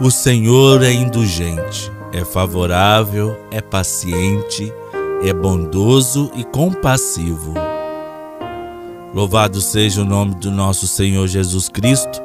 O 0.00 0.10
Senhor 0.10 0.82
é 0.82 0.92
indulgente, 0.92 1.90
é 2.12 2.24
favorável, 2.24 3.38
é 3.52 3.60
paciente, 3.60 4.72
é 5.22 5.32
bondoso 5.32 6.32
e 6.34 6.42
compassivo. 6.42 7.54
Louvado 9.14 9.60
seja 9.60 10.02
o 10.02 10.04
nome 10.04 10.34
do 10.34 10.50
nosso 10.50 10.88
Senhor 10.88 11.28
Jesus 11.28 11.68
Cristo, 11.68 12.20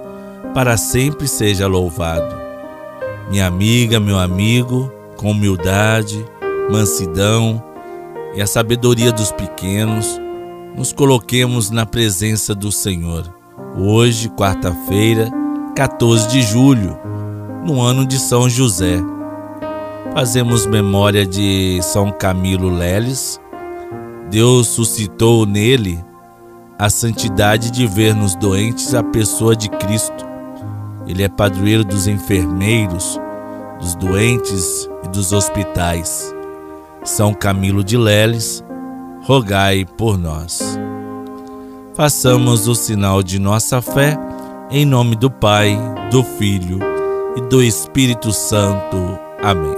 para 0.51 0.77
sempre 0.77 1.27
seja 1.27 1.67
louvado. 1.67 2.35
Minha 3.29 3.45
amiga, 3.45 3.99
meu 3.99 4.17
amigo, 4.17 4.91
com 5.15 5.29
humildade, 5.29 6.25
mansidão 6.71 7.63
e 8.33 8.41
a 8.41 8.47
sabedoria 8.47 9.11
dos 9.11 9.31
pequenos, 9.31 10.19
nos 10.75 10.91
coloquemos 10.91 11.69
na 11.69 11.85
presença 11.85 12.55
do 12.55 12.71
Senhor. 12.71 13.31
Hoje, 13.77 14.27
quarta-feira, 14.29 15.29
14 15.75 16.29
de 16.29 16.41
julho, 16.41 16.97
no 17.63 17.81
ano 17.81 18.05
de 18.05 18.17
São 18.17 18.49
José. 18.49 18.99
Fazemos 20.13 20.65
memória 20.65 21.25
de 21.25 21.79
São 21.81 22.11
Camilo 22.11 22.69
Leles. 22.69 23.39
Deus 24.29 24.67
suscitou 24.67 25.45
nele 25.45 26.03
a 26.77 26.89
santidade 26.89 27.71
de 27.71 27.85
ver 27.85 28.15
nos 28.15 28.35
doentes 28.35 28.93
a 28.93 29.03
pessoa 29.03 29.55
de 29.55 29.69
Cristo. 29.69 30.25
Ele 31.07 31.23
é 31.23 31.29
padroeiro 31.29 31.83
dos 31.83 32.07
enfermeiros, 32.07 33.19
dos 33.79 33.95
doentes 33.95 34.89
e 35.03 35.09
dos 35.09 35.33
hospitais. 35.33 36.33
São 37.03 37.33
Camilo 37.33 37.83
de 37.83 37.97
Leles, 37.97 38.63
rogai 39.23 39.85
por 39.97 40.17
nós. 40.17 40.77
Façamos 41.95 42.67
o 42.67 42.75
sinal 42.75 43.21
de 43.21 43.39
nossa 43.39 43.81
fé, 43.81 44.17
em 44.71 44.85
nome 44.85 45.15
do 45.15 45.29
Pai, 45.29 45.77
do 46.11 46.23
Filho 46.23 46.98
e 47.39 47.41
do 47.41 47.63
Espírito 47.63 48.33
Santo. 48.33 49.17
Amém. 49.41 49.75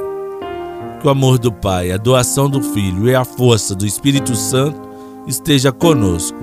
Que 1.00 1.08
o 1.08 1.12
amor 1.12 1.38
do 1.38 1.52
Pai, 1.52 1.92
a 1.92 1.98
doação 1.98 2.50
do 2.50 2.62
Filho 2.62 3.08
e 3.08 3.16
a 3.16 3.24
força 3.24 3.76
do 3.76 3.86
Espírito 3.86 4.36
Santo 4.36 4.82
esteja 5.28 5.72
conosco. 5.72 6.38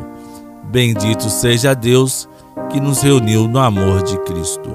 Bendito 0.64 1.28
seja 1.28 1.75
Deus 1.75 2.28
que 2.70 2.80
nos 2.80 3.02
reuniu 3.02 3.48
no 3.48 3.58
amor 3.58 4.02
de 4.02 4.16
Cristo. 4.19 4.70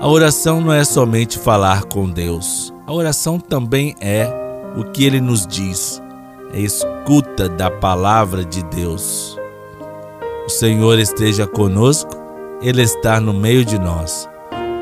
A 0.00 0.08
oração 0.08 0.60
não 0.60 0.72
é 0.72 0.84
somente 0.84 1.38
falar 1.38 1.84
com 1.84 2.08
Deus, 2.08 2.72
a 2.86 2.92
oração 2.92 3.40
também 3.40 3.94
é 4.00 4.28
o 4.76 4.84
que 4.84 5.04
ele 5.04 5.20
nos 5.20 5.46
diz, 5.46 6.02
é 6.52 6.60
escuta 6.60 7.48
da 7.48 7.70
palavra 7.70 8.44
de 8.44 8.62
Deus. 8.64 9.38
O 10.46 10.50
Senhor 10.50 10.98
esteja 10.98 11.46
conosco, 11.46 12.10
Ele 12.60 12.82
está 12.82 13.18
no 13.18 13.32
meio 13.32 13.64
de 13.64 13.78
nós. 13.78 14.28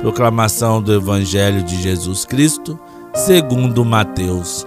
Proclamação 0.02 0.82
do 0.82 0.92
Evangelho 0.92 1.62
de 1.62 1.80
Jesus 1.80 2.24
Cristo, 2.24 2.76
segundo 3.14 3.84
Mateus. 3.84 4.66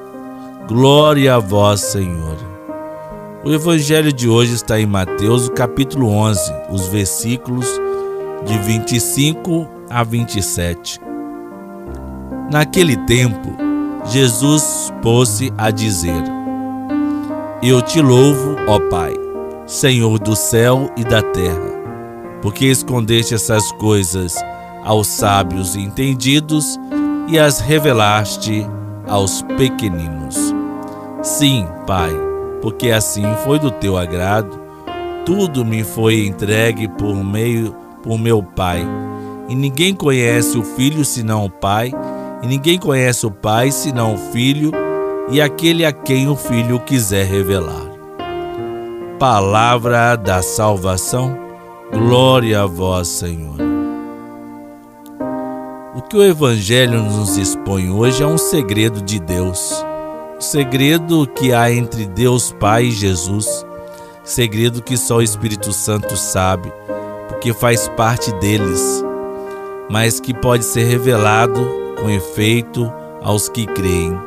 Glória 0.65 1.35
a 1.35 1.39
vós, 1.39 1.81
Senhor. 1.81 2.37
O 3.43 3.51
Evangelho 3.51 4.13
de 4.13 4.29
hoje 4.29 4.53
está 4.53 4.79
em 4.79 4.85
Mateus, 4.85 5.49
capítulo 5.49 6.07
11, 6.07 6.39
os 6.71 6.87
versículos 6.87 7.67
de 8.45 8.57
25 8.59 9.67
a 9.89 10.05
27. 10.05 11.01
Naquele 12.49 12.95
tempo, 13.05 13.57
Jesus 14.05 14.93
pôs-se 15.01 15.51
a 15.57 15.69
dizer: 15.69 16.23
Eu 17.61 17.81
te 17.81 17.99
louvo, 18.01 18.55
ó 18.69 18.79
Pai, 18.89 19.13
Senhor 19.67 20.17
do 20.17 20.33
céu 20.33 20.89
e 20.95 21.03
da 21.03 21.21
terra, 21.21 21.75
porque 22.41 22.67
escondeste 22.67 23.35
essas 23.35 23.69
coisas 23.73 24.33
aos 24.85 25.07
sábios 25.07 25.75
e 25.75 25.81
entendidos 25.81 26.79
e 27.27 27.39
as 27.39 27.59
revelaste 27.59 28.65
aos 29.07 29.41
pequeninos. 29.57 30.53
Sim, 31.21 31.67
Pai, 31.87 32.11
porque 32.61 32.91
assim 32.91 33.25
foi 33.43 33.57
do 33.57 33.71
teu 33.71 33.97
agrado. 33.97 34.61
Tudo 35.25 35.65
me 35.65 35.83
foi 35.83 36.27
entregue 36.27 36.87
por 36.87 37.15
meio 37.15 37.75
por 38.03 38.19
meu 38.19 38.43
Pai, 38.43 38.87
e 39.49 39.55
ninguém 39.55 39.95
conhece 39.95 40.55
o 40.55 40.63
Filho 40.63 41.03
senão 41.03 41.45
o 41.45 41.49
Pai, 41.49 41.91
e 42.43 42.47
ninguém 42.47 42.77
conhece 42.77 43.25
o 43.25 43.31
Pai 43.31 43.71
senão 43.71 44.13
o 44.13 44.17
Filho 44.17 44.71
e 45.29 45.41
aquele 45.41 45.83
a 45.83 45.91
quem 45.91 46.29
o 46.29 46.35
Filho 46.35 46.79
quiser 46.79 47.25
revelar. 47.25 47.89
Palavra 49.17 50.15
da 50.15 50.43
salvação, 50.43 51.35
glória 51.91 52.61
a 52.61 52.65
vós, 52.67 53.07
Senhor. 53.07 53.64
O 55.95 56.01
que 56.01 56.17
o 56.17 56.21
Evangelho 56.21 57.01
nos 57.01 57.37
expõe 57.37 57.89
hoje 57.89 58.21
é 58.21 58.27
um 58.27 58.37
segredo 58.37 59.01
de 59.01 59.17
Deus. 59.17 59.71
O 60.37 60.41
segredo 60.41 61.25
que 61.25 61.53
há 61.53 61.71
entre 61.71 62.05
Deus 62.05 62.51
Pai 62.51 62.87
e 62.87 62.91
Jesus. 62.91 63.65
Segredo 64.21 64.83
que 64.83 64.97
só 64.97 65.17
o 65.17 65.21
Espírito 65.21 65.71
Santo 65.71 66.17
sabe, 66.17 66.69
porque 67.29 67.53
faz 67.53 67.87
parte 67.87 68.29
deles, 68.41 69.01
mas 69.89 70.19
que 70.19 70.33
pode 70.33 70.65
ser 70.65 70.83
revelado 70.83 71.65
com 72.01 72.09
efeito 72.09 72.91
aos 73.23 73.47
que 73.47 73.65
creem. 73.65 74.19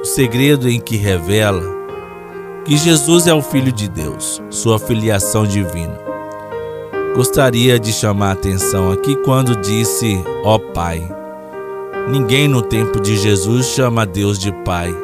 O 0.00 0.04
segredo 0.04 0.68
em 0.68 0.80
que 0.80 0.96
revela 0.96 1.62
que 2.64 2.76
Jesus 2.76 3.28
é 3.28 3.34
o 3.34 3.40
Filho 3.40 3.70
de 3.70 3.88
Deus, 3.88 4.42
sua 4.50 4.80
filiação 4.80 5.46
divina 5.46 6.11
Gostaria 7.14 7.78
de 7.78 7.92
chamar 7.92 8.30
a 8.30 8.32
atenção 8.32 8.90
aqui 8.90 9.14
quando 9.16 9.54
disse 9.56 10.18
ó 10.44 10.58
Pai. 10.58 11.06
Ninguém 12.08 12.48
no 12.48 12.62
tempo 12.62 12.98
de 12.98 13.18
Jesus 13.18 13.66
chama 13.66 14.06
Deus 14.06 14.38
de 14.38 14.50
Pai. 14.64 14.96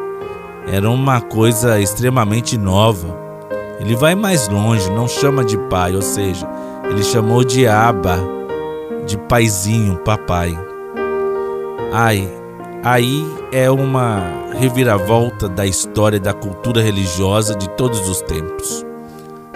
Era 0.67 0.89
uma 0.89 1.21
coisa 1.21 1.79
extremamente 1.79 2.57
nova. 2.57 3.15
Ele 3.79 3.95
vai 3.95 4.15
mais 4.15 4.49
longe, 4.49 4.91
não 4.91 5.07
chama 5.07 5.45
de 5.45 5.57
pai, 5.69 5.95
ou 5.95 6.03
seja, 6.03 6.49
ele 6.91 7.03
chamou 7.03 7.45
de 7.45 7.67
Aba, 7.67 8.19
de 9.07 9.17
paizinho, 9.17 9.99
papai. 9.99 10.59
Ai, 11.93 12.29
aí 12.83 13.25
é 13.53 13.71
uma 13.71 14.23
reviravolta 14.59 15.49
da 15.49 15.67
história 15.67 16.19
da 16.19 16.33
cultura 16.33 16.83
religiosa 16.83 17.55
de 17.55 17.69
todos 17.71 18.09
os 18.09 18.21
tempos. 18.23 18.88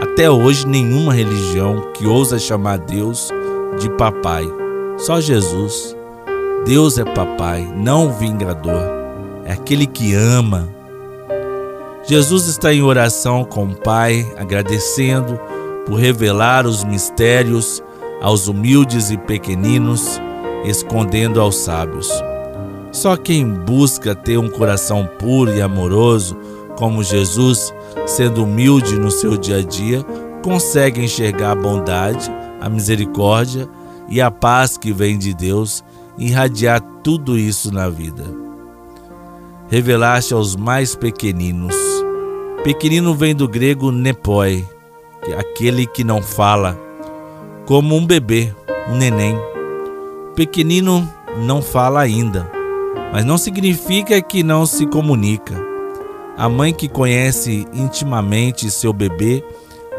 Até 0.02 0.28
hoje, 0.28 0.66
nenhuma 0.66 1.14
religião 1.14 1.92
que 1.94 2.08
ousa 2.08 2.36
chamar 2.36 2.76
Deus 2.78 3.28
de 3.78 3.88
papai. 3.90 4.44
Só 4.98 5.20
Jesus. 5.20 5.96
Deus 6.66 6.98
é 6.98 7.04
papai, 7.04 7.72
não 7.76 8.12
vingador. 8.12 8.82
É 9.44 9.52
aquele 9.52 9.86
que 9.86 10.12
ama. 10.12 10.68
Jesus 12.02 12.48
está 12.48 12.74
em 12.74 12.82
oração 12.82 13.44
com 13.44 13.66
o 13.66 13.76
Pai, 13.76 14.26
agradecendo 14.36 15.38
por 15.86 16.00
revelar 16.00 16.66
os 16.66 16.82
mistérios 16.82 17.80
aos 18.20 18.48
humildes 18.48 19.08
e 19.12 19.16
pequeninos, 19.16 20.20
escondendo 20.64 21.40
aos 21.40 21.54
sábios. 21.54 22.10
Só 22.90 23.16
quem 23.16 23.48
busca 23.48 24.16
ter 24.16 24.36
um 24.36 24.50
coração 24.50 25.08
puro 25.20 25.54
e 25.54 25.62
amoroso, 25.62 26.36
como 26.82 27.00
Jesus, 27.00 27.72
sendo 28.06 28.42
humilde 28.42 28.98
no 28.98 29.08
seu 29.08 29.36
dia 29.36 29.58
a 29.58 29.62
dia, 29.62 30.02
consegue 30.42 31.00
enxergar 31.00 31.52
a 31.52 31.54
bondade, 31.54 32.28
a 32.60 32.68
misericórdia 32.68 33.68
e 34.08 34.20
a 34.20 34.32
paz 34.32 34.76
que 34.76 34.92
vem 34.92 35.16
de 35.16 35.32
Deus 35.32 35.84
e 36.18 36.26
irradiar 36.26 36.80
tudo 37.04 37.38
isso 37.38 37.72
na 37.72 37.88
vida. 37.88 38.24
Revelaste 39.68 40.34
aos 40.34 40.56
mais 40.56 40.96
pequeninos. 40.96 41.76
Pequenino 42.64 43.14
vem 43.14 43.32
do 43.32 43.46
grego 43.46 43.92
nepoi, 43.92 44.66
que 45.24 45.30
é 45.30 45.38
aquele 45.38 45.86
que 45.86 46.02
não 46.02 46.20
fala, 46.20 46.76
como 47.64 47.94
um 47.94 48.04
bebê, 48.04 48.52
um 48.90 48.96
neném. 48.96 49.36
Pequenino 50.34 51.08
não 51.46 51.62
fala 51.62 52.00
ainda, 52.00 52.50
mas 53.12 53.24
não 53.24 53.38
significa 53.38 54.20
que 54.20 54.42
não 54.42 54.66
se 54.66 54.84
comunica. 54.84 55.70
A 56.42 56.48
mãe 56.48 56.74
que 56.74 56.88
conhece 56.88 57.68
intimamente 57.72 58.68
seu 58.68 58.92
bebê 58.92 59.44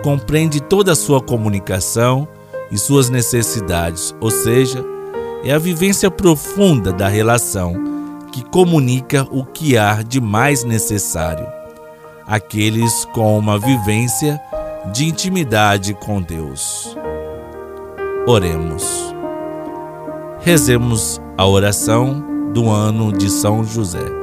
compreende 0.04 0.60
toda 0.60 0.92
a 0.92 0.96
sua 0.96 1.22
comunicação 1.22 2.28
e 2.70 2.78
suas 2.78 3.10
necessidades, 3.10 4.14
ou 4.20 4.30
seja, 4.30 4.84
é 5.46 5.54
a 5.54 5.58
vivência 5.58 6.12
profunda 6.12 6.92
da 6.92 7.08
relação 7.08 7.76
que 8.34 8.44
comunica 8.44 9.26
o 9.32 9.46
que 9.46 9.78
há 9.78 10.02
de 10.02 10.20
mais 10.20 10.66
necessário. 10.66 11.48
Aqueles 12.28 13.06
com 13.14 13.40
uma 13.40 13.58
vivência 13.58 14.38
de 14.92 15.06
intimidade 15.06 15.94
com 15.94 16.22
Deus. 16.22 16.94
Oremos. 18.28 19.16
Rezemos 20.42 21.22
a 21.38 21.48
oração 21.48 22.52
do 22.52 22.70
ano 22.70 23.14
de 23.14 23.30
São 23.30 23.64
José. 23.64 24.23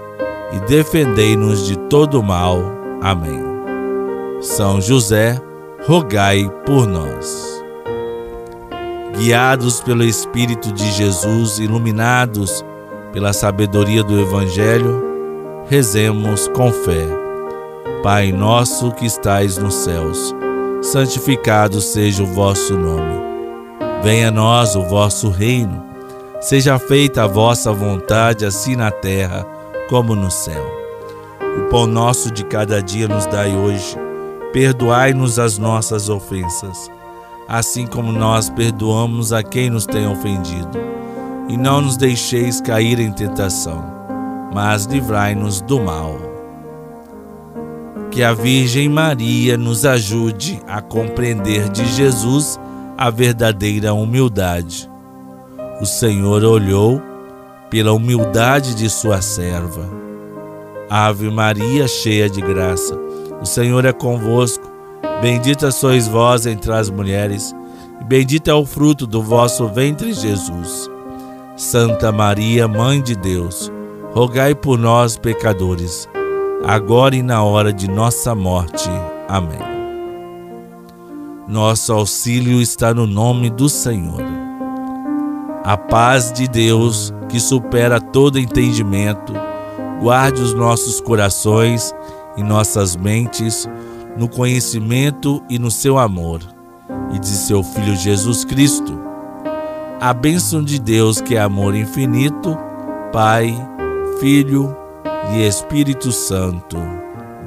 e 0.53 0.59
defendei-nos 0.61 1.65
de 1.65 1.77
todo 1.77 2.21
mal. 2.21 2.59
Amém. 3.01 3.41
São 4.41 4.81
José, 4.81 5.39
rogai 5.85 6.49
por 6.65 6.87
nós 6.87 7.61
guiados 9.21 9.81
pelo 9.81 10.03
Espírito 10.03 10.71
de 10.71 10.91
Jesus, 10.91 11.59
iluminados 11.59 12.65
pela 13.13 13.33
sabedoria 13.33 14.03
do 14.03 14.19
Evangelho, 14.19 15.03
rezemos 15.67 16.47
com 16.47 16.71
fé. 16.71 17.07
Pai 18.01 18.31
nosso 18.31 18.91
que 18.93 19.05
estais 19.05 19.57
nos 19.57 19.75
céus, 19.75 20.33
santificado 20.81 21.79
seja 21.81 22.23
o 22.23 22.25
vosso 22.25 22.75
nome. 22.75 23.21
Venha 24.01 24.29
a 24.29 24.31
nós 24.31 24.75
o 24.75 24.81
vosso 24.81 25.29
reino. 25.29 25.85
Seja 26.39 26.79
feita 26.79 27.23
a 27.23 27.27
vossa 27.27 27.71
vontade, 27.71 28.43
assim 28.43 28.75
na 28.75 28.89
terra 28.89 29.45
como 29.91 30.15
no 30.15 30.31
céu. 30.31 30.65
O 31.59 31.69
pão 31.69 31.85
nosso 31.85 32.31
de 32.31 32.43
cada 32.45 32.81
dia 32.81 33.07
nos 33.07 33.27
dai 33.27 33.55
hoje. 33.55 33.95
Perdoai-nos 34.51 35.37
as 35.37 35.59
nossas 35.59 36.09
ofensas 36.09 36.89
assim 37.51 37.85
como 37.85 38.13
nós 38.13 38.49
perdoamos 38.49 39.33
a 39.33 39.43
quem 39.43 39.69
nos 39.69 39.85
tem 39.85 40.07
ofendido. 40.07 40.79
E 41.49 41.57
não 41.57 41.81
nos 41.81 41.97
deixeis 41.97 42.61
cair 42.61 42.97
em 42.97 43.11
tentação, 43.11 43.83
mas 44.53 44.85
livrai-nos 44.85 45.59
do 45.59 45.81
mal. 45.81 46.15
Que 48.09 48.23
a 48.23 48.33
Virgem 48.33 48.87
Maria 48.87 49.57
nos 49.57 49.85
ajude 49.85 50.61
a 50.65 50.81
compreender 50.81 51.67
de 51.67 51.85
Jesus 51.85 52.57
a 52.97 53.09
verdadeira 53.09 53.93
humildade. 53.93 54.89
O 55.81 55.85
Senhor 55.85 56.45
olhou 56.45 57.01
pela 57.71 57.93
humildade 57.93 58.75
de 58.75 58.89
sua 58.89 59.21
serva. 59.21 59.89
Ave 60.89 61.31
Maria, 61.31 61.87
cheia 61.87 62.29
de 62.29 62.41
graça, 62.41 62.93
o 63.41 63.45
Senhor 63.45 63.85
é 63.85 63.93
convosco. 63.93 64.69
Bendita 65.21 65.71
sois 65.71 66.05
vós 66.05 66.45
entre 66.45 66.73
as 66.73 66.89
mulheres, 66.89 67.55
e 68.01 68.03
bendito 68.03 68.49
é 68.49 68.53
o 68.53 68.65
fruto 68.65 69.07
do 69.07 69.23
vosso 69.23 69.67
ventre, 69.69 70.11
Jesus. 70.11 70.89
Santa 71.55 72.11
Maria, 72.11 72.67
Mãe 72.67 73.01
de 73.01 73.15
Deus, 73.15 73.71
rogai 74.13 74.53
por 74.53 74.77
nós, 74.77 75.15
pecadores, 75.15 76.09
agora 76.65 77.15
e 77.15 77.23
na 77.23 77.41
hora 77.41 77.71
de 77.71 77.87
nossa 77.87 78.35
morte. 78.35 78.89
Amém. 79.29 79.71
Nosso 81.47 81.93
auxílio 81.93 82.61
está 82.61 82.93
no 82.93 83.07
nome 83.07 83.49
do 83.49 83.69
Senhor. 83.69 84.40
A 85.63 85.77
paz 85.77 86.31
de 86.31 86.47
Deus, 86.47 87.13
que 87.29 87.39
supera 87.39 88.01
todo 88.01 88.39
entendimento, 88.39 89.33
guarde 90.01 90.41
os 90.41 90.53
nossos 90.53 90.99
corações 90.99 91.93
e 92.35 92.43
nossas 92.43 92.95
mentes 92.95 93.69
no 94.17 94.27
conhecimento 94.27 95.41
e 95.49 95.59
no 95.59 95.69
seu 95.69 95.97
amor, 95.97 96.41
e 97.13 97.19
de 97.19 97.27
seu 97.27 97.63
Filho 97.63 97.95
Jesus 97.95 98.43
Cristo. 98.43 98.99
A 99.99 100.13
bênção 100.13 100.63
de 100.63 100.79
Deus, 100.79 101.21
que 101.21 101.35
é 101.35 101.41
amor 101.41 101.75
infinito, 101.75 102.57
Pai, 103.13 103.55
Filho 104.19 104.75
e 105.33 105.47
Espírito 105.47 106.11
Santo, 106.11 106.77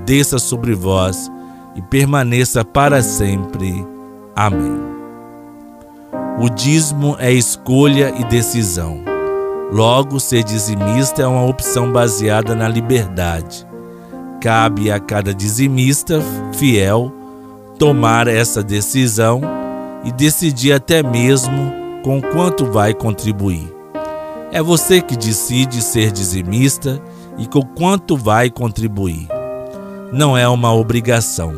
desça 0.07 0.39
sobre 0.39 0.73
vós 0.73 1.31
e 1.75 1.83
permaneça 1.83 2.65
para 2.65 3.03
sempre. 3.03 3.85
Amém. 4.37 4.94
O 6.39 6.49
dízimo 6.49 7.17
é 7.19 7.33
escolha 7.33 8.13
e 8.19 8.25
decisão. 8.25 9.03
Logo, 9.73 10.21
ser 10.21 10.45
dizimista 10.45 11.23
é 11.23 11.27
uma 11.27 11.47
opção 11.47 11.93
baseada 11.93 12.55
na 12.55 12.69
liberdade 12.69 13.67
cabe 14.45 14.91
a 14.91 15.01
cada 15.01 15.33
dizimista 15.33 16.21
fiel 16.53 17.11
tomar 17.79 18.29
essa 18.29 18.63
decisão 18.63 19.41
e 20.05 20.13
decidir 20.13 20.75
até 20.75 21.03
mesmo 21.03 21.73
com 22.03 22.21
quanto 22.21 22.67
vai 22.67 22.93
contribuir. 22.93 23.75
É 24.53 24.61
você 24.61 25.01
que 25.01 25.17
decide 25.17 25.81
ser 25.81 26.13
dizimista 26.13 27.01
e 27.39 27.47
com 27.47 27.63
quanto 27.63 28.19
vai 28.19 28.51
contribuir. 28.51 29.27
Não 30.13 30.37
é 30.37 30.47
uma 30.47 30.75
obrigação. 30.75 31.55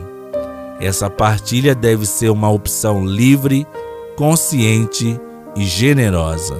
Essa 0.80 1.10
partilha 1.10 1.74
deve 1.74 2.06
ser 2.06 2.30
uma 2.30 2.48
opção 2.48 3.04
livre, 3.04 3.66
consciente 4.16 5.20
e 5.54 5.64
generosa. 5.64 6.56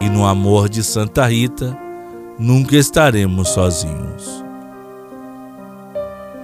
E 0.00 0.08
no 0.08 0.26
amor 0.26 0.68
de 0.68 0.84
Santa 0.84 1.26
Rita, 1.26 1.76
nunca 2.38 2.76
estaremos 2.76 3.48
sozinhos. 3.48 4.44